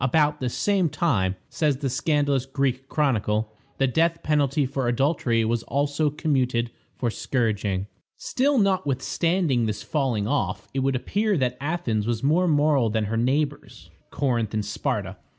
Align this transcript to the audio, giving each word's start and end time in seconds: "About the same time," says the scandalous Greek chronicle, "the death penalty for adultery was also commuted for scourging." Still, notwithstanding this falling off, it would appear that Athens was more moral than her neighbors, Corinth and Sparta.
"About 0.03 0.39
the 0.39 0.49
same 0.49 0.89
time," 0.89 1.35
says 1.47 1.77
the 1.77 1.87
scandalous 1.87 2.47
Greek 2.47 2.89
chronicle, 2.89 3.51
"the 3.77 3.85
death 3.85 4.23
penalty 4.23 4.65
for 4.65 4.87
adultery 4.87 5.45
was 5.45 5.61
also 5.61 6.09
commuted 6.09 6.71
for 6.95 7.11
scourging." 7.11 7.85
Still, 8.17 8.57
notwithstanding 8.57 9.67
this 9.67 9.83
falling 9.83 10.27
off, 10.27 10.67
it 10.73 10.79
would 10.79 10.95
appear 10.95 11.37
that 11.37 11.55
Athens 11.61 12.07
was 12.07 12.23
more 12.23 12.47
moral 12.47 12.89
than 12.89 13.03
her 13.03 13.15
neighbors, 13.15 13.91
Corinth 14.09 14.55
and 14.55 14.65
Sparta. 14.65 15.17